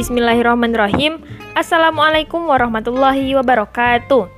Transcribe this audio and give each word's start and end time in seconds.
Bismillahirrahmanirrahim. 0.00 1.20
Assalamualaikum 1.52 2.48
warahmatullahi 2.48 3.36
wabarakatuh. 3.36 4.32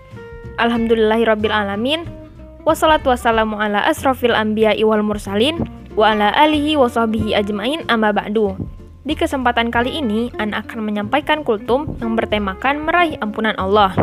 Alhamdulillahirrabbilalamin. 0.59 2.03
Wassalatu 2.67 3.15
wassalamu 3.15 3.63
ala 3.63 3.79
asrafil 3.87 4.35
anbiya 4.35 4.75
wal 4.83 5.07
mursalin 5.07 5.63
wa 5.95 6.11
ala 6.11 6.35
alihi 6.35 6.75
wa 6.75 6.91
sahbihi 6.91 7.39
ajmain 7.39 7.87
amma 7.87 8.11
ba'du. 8.11 8.59
Di 9.07 9.15
kesempatan 9.15 9.71
kali 9.71 10.03
ini, 10.03 10.35
Ana 10.35 10.67
akan 10.67 10.83
menyampaikan 10.83 11.47
kultum 11.47 11.95
yang 12.03 12.19
bertemakan 12.19 12.83
meraih 12.83 13.15
ampunan 13.23 13.55
Allah. 13.55 13.95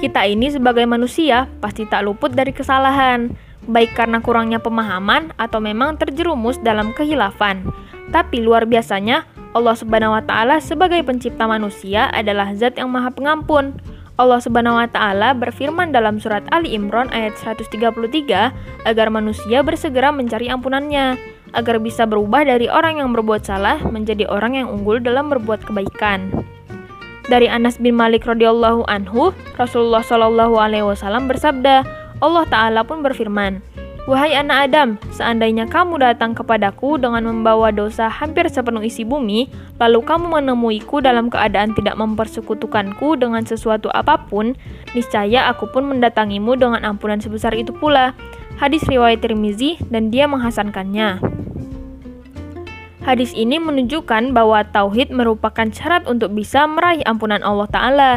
Kita 0.00 0.24
ini 0.24 0.48
sebagai 0.48 0.88
manusia 0.88 1.44
pasti 1.60 1.84
tak 1.84 2.08
luput 2.08 2.32
dari 2.32 2.56
kesalahan, 2.56 3.36
baik 3.68 3.92
karena 3.92 4.24
kurangnya 4.24 4.64
pemahaman 4.64 5.36
atau 5.36 5.60
memang 5.60 6.00
terjerumus 6.00 6.56
dalam 6.64 6.96
kehilafan. 6.96 7.68
Tapi 8.08 8.40
luar 8.40 8.64
biasanya, 8.64 9.28
Allah 9.54 9.78
Subhanahu 9.78 10.18
wa 10.18 10.22
taala 10.26 10.58
sebagai 10.58 10.98
pencipta 11.06 11.46
manusia 11.46 12.10
adalah 12.10 12.50
zat 12.58 12.74
yang 12.74 12.90
Maha 12.90 13.14
Pengampun. 13.14 13.78
Allah 14.18 14.42
Subhanahu 14.42 14.82
wa 14.82 14.90
taala 14.90 15.30
berfirman 15.30 15.94
dalam 15.94 16.18
surat 16.18 16.42
Ali 16.50 16.74
Imran 16.74 17.06
ayat 17.14 17.38
133 17.38 17.94
agar 18.82 19.06
manusia 19.14 19.62
bersegera 19.62 20.10
mencari 20.10 20.50
ampunannya 20.50 21.18
agar 21.54 21.78
bisa 21.78 22.02
berubah 22.02 22.42
dari 22.42 22.66
orang 22.66 22.98
yang 22.98 23.14
berbuat 23.14 23.46
salah 23.46 23.78
menjadi 23.86 24.26
orang 24.26 24.58
yang 24.58 24.68
unggul 24.74 24.98
dalam 24.98 25.30
berbuat 25.30 25.62
kebaikan. 25.62 26.34
Dari 27.30 27.46
Anas 27.46 27.78
bin 27.78 27.94
Malik 27.94 28.26
radhiyallahu 28.26 28.84
anhu, 28.90 29.30
Rasulullah 29.54 30.02
shallallahu 30.02 30.58
alaihi 30.58 30.84
wasallam 30.84 31.30
bersabda, 31.30 31.86
Allah 32.18 32.44
taala 32.50 32.82
pun 32.82 33.00
berfirman, 33.00 33.62
Wahai 34.04 34.36
anak 34.36 34.68
Adam, 34.68 35.00
seandainya 35.16 35.64
kamu 35.64 35.96
datang 35.96 36.36
kepadaku 36.36 37.00
dengan 37.00 37.24
membawa 37.24 37.72
dosa 37.72 38.04
hampir 38.12 38.44
sepenuh 38.52 38.84
isi 38.84 39.00
bumi, 39.00 39.48
lalu 39.80 40.04
kamu 40.04 40.28
menemuiku 40.28 41.00
dalam 41.00 41.32
keadaan 41.32 41.72
tidak 41.72 41.96
mempersekutukanku 41.96 43.16
dengan 43.16 43.48
sesuatu 43.48 43.88
apa 43.96 44.28
pun, 44.28 44.60
niscaya 44.92 45.48
aku 45.48 45.72
pun 45.72 45.88
mendatangimu 45.88 46.52
dengan 46.52 46.84
ampunan 46.84 47.16
sebesar 47.16 47.56
itu 47.56 47.72
pula. 47.72 48.12
Hadis 48.60 48.84
riwayat 48.84 49.24
Tirmizi 49.24 49.80
dan 49.88 50.12
dia 50.12 50.28
menghasankannya. 50.28 51.24
Hadis 53.08 53.32
ini 53.32 53.56
menunjukkan 53.56 54.36
bahwa 54.36 54.68
tauhid 54.68 55.16
merupakan 55.16 55.72
syarat 55.72 56.04
untuk 56.04 56.36
bisa 56.36 56.68
meraih 56.68 57.00
ampunan 57.08 57.40
Allah 57.40 57.68
Ta'ala. 57.72 58.10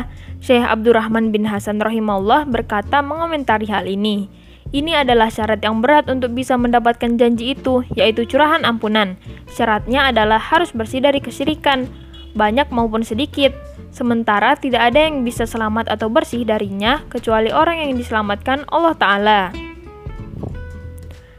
Syekh 0.44 0.68
Abdurrahman 0.68 1.32
bin 1.32 1.48
Hasan 1.48 1.80
rahimahullah 1.80 2.44
berkata 2.44 3.00
mengomentari 3.00 3.72
hal 3.72 3.88
ini. 3.88 4.47
Ini 4.68 5.08
adalah 5.08 5.32
syarat 5.32 5.64
yang 5.64 5.80
berat 5.80 6.12
untuk 6.12 6.36
bisa 6.36 6.60
mendapatkan 6.60 7.16
janji 7.16 7.56
itu, 7.56 7.88
yaitu 7.96 8.28
curahan 8.28 8.68
ampunan. 8.68 9.16
Syaratnya 9.48 10.12
adalah 10.12 10.40
harus 10.44 10.76
bersih 10.76 11.00
dari 11.00 11.24
kesyirikan, 11.24 11.88
banyak 12.36 12.68
maupun 12.70 13.02
sedikit. 13.02 13.56
Sementara 13.96 14.60
tidak 14.60 14.92
ada 14.94 15.08
yang 15.08 15.24
bisa 15.24 15.48
selamat 15.48 15.88
atau 15.88 16.12
bersih 16.12 16.44
darinya 16.44 17.02
kecuali 17.08 17.50
orang 17.50 17.88
yang 17.88 17.96
diselamatkan 17.96 18.68
Allah 18.68 18.94
Ta'ala. 18.94 19.42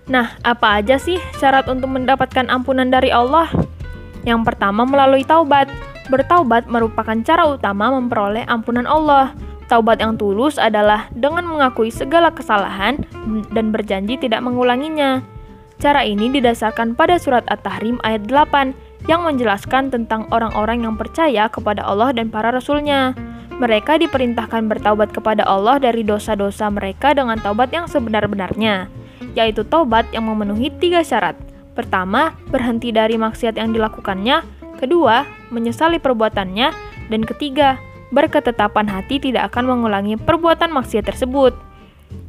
Nah, 0.09 0.41
apa 0.41 0.81
aja 0.81 0.97
sih 0.97 1.21
syarat 1.37 1.69
untuk 1.69 1.93
mendapatkan 1.93 2.49
ampunan 2.49 2.89
dari 2.89 3.13
Allah? 3.13 3.53
Yang 4.25 4.41
pertama 4.49 4.89
melalui 4.89 5.23
taubat. 5.23 5.69
Bertaubat 6.09 6.65
merupakan 6.73 7.21
cara 7.21 7.45
utama 7.45 7.93
memperoleh 7.93 8.49
ampunan 8.49 8.89
Allah. 8.89 9.37
Taubat 9.69 10.01
yang 10.01 10.17
tulus 10.17 10.57
adalah 10.57 11.13
dengan 11.13 11.45
mengakui 11.45 11.93
segala 11.93 12.33
kesalahan 12.33 13.05
dan 13.53 13.69
berjanji 13.69 14.17
tidak 14.17 14.41
mengulanginya. 14.41 15.21
Cara 15.79 16.03
ini 16.03 16.33
didasarkan 16.33 16.97
pada 16.97 17.21
surat 17.21 17.45
At-Tahrim 17.47 18.01
ayat 18.01 18.27
8 18.27 18.73
yang 19.07 19.23
menjelaskan 19.23 19.93
tentang 19.93 20.27
orang-orang 20.35 20.83
yang 20.83 20.97
percaya 20.97 21.47
kepada 21.53 21.85
Allah 21.85 22.11
dan 22.17 22.33
para 22.33 22.51
rasulnya. 22.51 23.15
Mereka 23.61 24.01
diperintahkan 24.03 24.67
bertaubat 24.67 25.13
kepada 25.13 25.45
Allah 25.45 25.77
dari 25.77 26.03
dosa-dosa 26.03 26.73
mereka 26.73 27.13
dengan 27.13 27.37
taubat 27.39 27.69
yang 27.71 27.87
sebenar-benarnya, 27.87 28.89
yaitu 29.37 29.63
taubat 29.69 30.09
yang 30.17 30.27
memenuhi 30.27 30.73
tiga 30.81 31.05
syarat. 31.05 31.37
Pertama, 31.77 32.35
berhenti 32.51 32.91
dari 32.91 33.15
maksiat 33.15 33.55
yang 33.55 33.71
dilakukannya. 33.71 34.43
Kedua, 34.81 35.23
menyesali 35.55 36.03
perbuatannya. 36.03 36.91
Dan 37.11 37.23
ketiga, 37.23 37.79
berketetapan 38.11 38.89
hati 38.89 39.21
tidak 39.21 39.53
akan 39.53 39.69
mengulangi 39.69 40.17
perbuatan 40.17 40.73
maksiat 40.73 41.05
tersebut. 41.09 41.53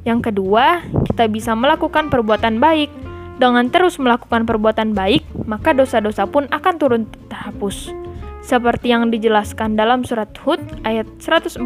Yang 0.04 0.32
kedua, 0.32 0.84
kita 1.08 1.28
bisa 1.32 1.56
melakukan 1.56 2.12
perbuatan 2.12 2.60
baik. 2.60 2.92
Dengan 3.40 3.72
terus 3.72 3.96
melakukan 3.96 4.44
perbuatan 4.44 4.92
baik, 4.92 5.24
maka 5.48 5.72
dosa-dosa 5.72 6.28
pun 6.28 6.52
akan 6.52 6.74
turun 6.76 7.04
terhapus. 7.32 7.96
Seperti 8.44 8.92
yang 8.92 9.08
dijelaskan 9.08 9.80
dalam 9.80 10.04
surat 10.04 10.32
Hud 10.44 10.60
ayat 10.84 11.08
114, 11.24 11.64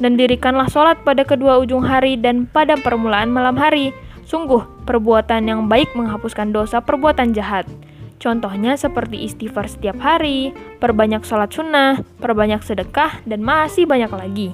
dan 0.00 0.16
dirikanlah 0.16 0.66
sholat 0.72 0.96
pada 1.04 1.22
kedua 1.22 1.60
ujung 1.60 1.84
hari 1.84 2.16
dan 2.16 2.48
pada 2.48 2.80
permulaan 2.80 3.28
malam 3.28 3.54
hari. 3.54 3.92
Sungguh, 4.24 4.64
perbuatan 4.88 5.44
yang 5.44 5.68
baik 5.68 5.92
menghapuskan 5.92 6.56
dosa 6.56 6.80
perbuatan 6.80 7.36
jahat. 7.36 7.68
Contohnya 8.22 8.78
seperti 8.78 9.26
istighfar 9.26 9.66
setiap 9.66 9.98
hari, 9.98 10.54
perbanyak 10.78 11.26
sholat 11.26 11.50
sunnah, 11.50 11.98
perbanyak 12.22 12.62
sedekah, 12.62 13.18
dan 13.26 13.42
masih 13.42 13.82
banyak 13.82 14.14
lagi. 14.14 14.48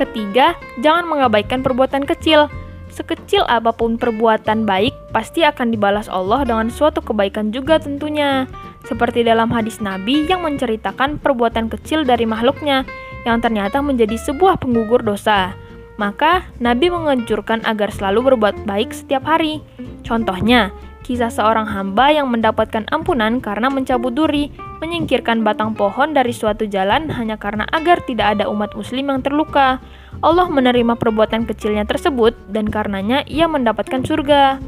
Ketiga, 0.00 0.56
jangan 0.80 1.04
mengabaikan 1.04 1.60
perbuatan 1.60 2.08
kecil. 2.08 2.48
Sekecil 2.88 3.44
apa 3.44 3.76
pun 3.76 4.00
perbuatan 4.00 4.64
baik, 4.64 4.96
pasti 5.12 5.44
akan 5.44 5.68
dibalas 5.68 6.08
Allah 6.08 6.48
dengan 6.48 6.72
suatu 6.72 7.04
kebaikan 7.04 7.52
juga 7.52 7.76
tentunya. 7.76 8.48
Seperti 8.88 9.20
dalam 9.20 9.52
hadis 9.52 9.84
Nabi 9.84 10.24
yang 10.24 10.40
menceritakan 10.40 11.20
perbuatan 11.20 11.68
kecil 11.68 12.08
dari 12.08 12.24
makhluknya, 12.24 12.88
yang 13.28 13.44
ternyata 13.44 13.84
menjadi 13.84 14.16
sebuah 14.16 14.56
penggugur 14.56 15.04
dosa. 15.04 15.52
Maka, 16.00 16.48
Nabi 16.60 16.88
menganjurkan 16.88 17.64
agar 17.68 17.92
selalu 17.92 18.32
berbuat 18.32 18.64
baik 18.64 18.92
setiap 18.92 19.28
hari. 19.28 19.60
Contohnya, 20.04 20.72
Kisah 21.06 21.30
seorang 21.30 21.70
hamba 21.70 22.10
yang 22.10 22.26
mendapatkan 22.34 22.82
ampunan 22.90 23.38
karena 23.38 23.70
mencabut 23.70 24.10
duri, 24.10 24.50
menyingkirkan 24.82 25.46
batang 25.46 25.78
pohon 25.78 26.10
dari 26.10 26.34
suatu 26.34 26.66
jalan 26.66 27.06
hanya 27.14 27.38
karena 27.38 27.62
agar 27.70 28.02
tidak 28.02 28.34
ada 28.34 28.50
umat 28.50 28.74
muslim 28.74 29.14
yang 29.14 29.22
terluka. 29.22 29.78
Allah 30.18 30.50
menerima 30.50 30.98
perbuatan 30.98 31.46
kecilnya 31.46 31.86
tersebut 31.86 32.34
dan 32.50 32.66
karenanya 32.66 33.22
ia 33.30 33.46
mendapatkan 33.46 34.02
surga. 34.02 34.58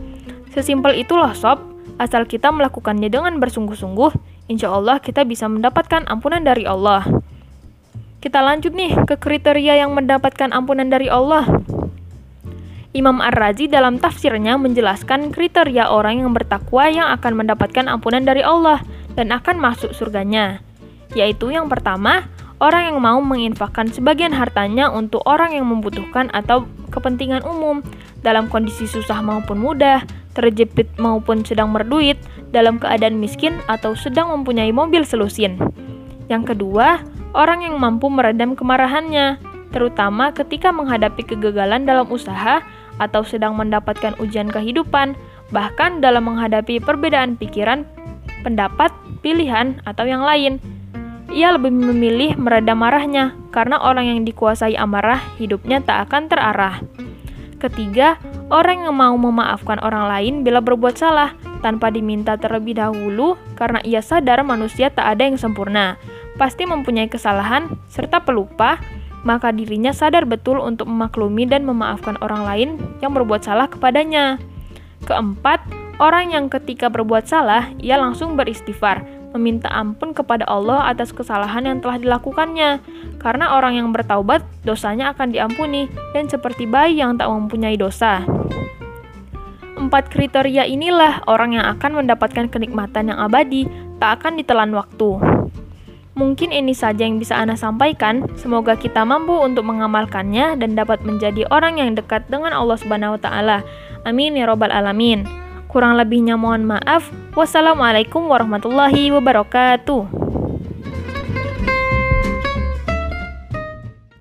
Sesimpel 0.55 1.03
itulah 1.03 1.35
sob, 1.35 1.59
asal 1.99 2.23
kita 2.23 2.55
melakukannya 2.55 3.11
dengan 3.11 3.43
bersungguh-sungguh, 3.43 4.15
insya 4.47 4.71
Allah 4.71 5.03
kita 5.03 5.27
bisa 5.27 5.51
mendapatkan 5.51 6.07
ampunan 6.07 6.47
dari 6.47 6.71
Allah. 6.71 7.03
Kita 8.23 8.47
lanjut 8.47 8.79
nih 8.79 8.95
ke 9.11 9.19
kriteria 9.19 9.83
yang 9.83 9.91
mendapatkan 9.91 10.55
ampunan 10.55 10.87
dari 10.87 11.11
Allah. 11.11 11.51
Imam 12.97 13.21
Ar-Razi 13.21 13.69
dalam 13.69 14.01
tafsirnya 14.01 14.57
menjelaskan 14.57 15.29
kriteria 15.29 15.93
orang 15.93 16.25
yang 16.25 16.33
bertakwa 16.33 16.89
yang 16.89 17.13
akan 17.13 17.37
mendapatkan 17.37 17.85
ampunan 17.85 18.25
dari 18.25 18.41
Allah 18.41 18.81
dan 19.13 19.29
akan 19.29 19.61
masuk 19.61 19.93
surganya. 19.93 20.65
Yaitu 21.13 21.53
yang 21.53 21.69
pertama, 21.69 22.25
orang 22.65 22.89
yang 22.89 22.99
mau 23.05 23.21
menginfakkan 23.21 23.93
sebagian 23.93 24.33
hartanya 24.33 24.89
untuk 24.89 25.21
orang 25.29 25.53
yang 25.53 25.69
membutuhkan 25.69 26.33
atau 26.33 26.65
kepentingan 26.89 27.45
umum 27.45 27.85
dalam 28.25 28.49
kondisi 28.49 28.89
susah 28.89 29.21
maupun 29.21 29.61
mudah, 29.61 30.09
terjepit 30.33 30.89
maupun 30.97 31.45
sedang 31.45 31.69
berduit, 31.77 32.17
dalam 32.57 32.81
keadaan 32.81 33.21
miskin 33.21 33.61
atau 33.69 33.93
sedang 33.93 34.33
mempunyai 34.33 34.73
mobil 34.73 35.05
selusin. 35.05 35.61
Yang 36.33 36.57
kedua, 36.57 37.05
orang 37.37 37.69
yang 37.69 37.77
mampu 37.77 38.09
meredam 38.09 38.57
kemarahannya, 38.57 39.37
terutama 39.73 40.33
ketika 40.33 40.73
menghadapi 40.73 41.25
kegagalan 41.25 41.85
dalam 41.85 42.09
usaha 42.09 42.65
atau 42.99 43.23
sedang 43.27 43.55
mendapatkan 43.55 44.15
ujian 44.23 44.51
kehidupan, 44.51 45.19
bahkan 45.55 45.99
dalam 46.03 46.29
menghadapi 46.29 46.83
perbedaan 46.83 47.35
pikiran, 47.39 47.87
pendapat, 48.47 48.93
pilihan, 49.25 49.81
atau 49.89 50.05
yang 50.05 50.23
lain. 50.23 50.63
Ia 51.29 51.55
lebih 51.57 51.73
memilih 51.73 52.37
meredam 52.41 52.81
marahnya, 52.81 53.37
karena 53.53 53.81
orang 53.81 54.09
yang 54.09 54.21
dikuasai 54.25 54.79
amarah 54.79 55.21
hidupnya 55.37 55.85
tak 55.85 56.09
akan 56.09 56.31
terarah. 56.31 56.81
Ketiga, 57.59 58.17
orang 58.55 58.87
yang 58.87 58.95
mau 58.95 59.19
memaafkan 59.19 59.83
orang 59.83 60.07
lain 60.07 60.35
bila 60.47 60.63
berbuat 60.63 60.95
salah 60.95 61.35
tanpa 61.59 61.91
diminta 61.91 62.39
terlebih 62.39 62.79
dahulu 62.79 63.35
karena 63.59 63.83
ia 63.83 63.99
sadar 63.99 64.47
manusia 64.47 64.95
tak 64.95 65.19
ada 65.19 65.27
yang 65.27 65.35
sempurna, 65.35 65.99
pasti 66.39 66.65
mempunyai 66.65 67.11
kesalahan 67.11 67.67
serta 67.91 68.23
pelupa, 68.23 68.79
maka 69.27 69.51
dirinya 69.51 69.91
sadar 69.91 70.27
betul 70.29 70.63
untuk 70.63 70.87
memaklumi 70.87 71.49
dan 71.49 71.67
memaafkan 71.67 72.19
orang 72.23 72.43
lain 72.47 72.69
yang 73.03 73.15
berbuat 73.15 73.43
salah 73.43 73.67
kepadanya. 73.67 74.39
Keempat, 75.07 75.63
orang 76.03 76.35
yang 76.35 76.47
ketika 76.51 76.91
berbuat 76.91 77.27
salah, 77.27 77.71
ia 77.79 77.99
langsung 77.99 78.35
beristighfar, 78.35 79.03
meminta 79.35 79.69
ampun 79.71 80.15
kepada 80.15 80.47
Allah 80.49 80.89
atas 80.91 81.15
kesalahan 81.15 81.67
yang 81.67 81.79
telah 81.79 81.99
dilakukannya. 82.01 82.83
Karena 83.19 83.55
orang 83.55 83.79
yang 83.79 83.89
bertaubat, 83.91 84.43
dosanya 84.63 85.15
akan 85.15 85.35
diampuni, 85.35 85.91
dan 86.15 86.27
seperti 86.31 86.67
bayi 86.67 86.99
yang 86.99 87.19
tak 87.19 87.31
mempunyai 87.31 87.79
dosa. 87.79 88.25
Empat 89.79 90.11
kriteria 90.11 90.67
inilah 90.67 91.23
orang 91.31 91.55
yang 91.55 91.67
akan 91.79 92.03
mendapatkan 92.03 92.51
kenikmatan 92.51 93.15
yang 93.15 93.19
abadi, 93.23 93.71
tak 94.03 94.23
akan 94.23 94.35
ditelan 94.35 94.75
waktu. 94.75 95.23
Mungkin 96.19 96.51
ini 96.51 96.75
saja 96.75 97.07
yang 97.07 97.23
bisa 97.23 97.39
Ana 97.39 97.55
sampaikan. 97.55 98.27
Semoga 98.35 98.75
kita 98.75 99.07
mampu 99.07 99.39
untuk 99.39 99.63
mengamalkannya 99.71 100.59
dan 100.59 100.75
dapat 100.75 101.07
menjadi 101.07 101.47
orang 101.55 101.79
yang 101.79 101.95
dekat 101.95 102.27
dengan 102.27 102.51
Allah 102.51 102.75
Subhanahu 102.75 103.15
wa 103.15 103.21
taala. 103.23 103.59
Amin 104.03 104.35
ya 104.35 104.51
robbal 104.51 104.75
alamin. 104.75 105.23
Kurang 105.71 105.95
lebihnya 105.95 106.35
mohon 106.35 106.67
maaf. 106.67 107.07
Wassalamualaikum 107.39 108.27
warahmatullahi 108.27 109.15
wabarakatuh. 109.15 110.18